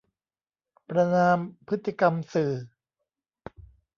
[0.89, 2.53] ประนามพฤติกรรมสื่อ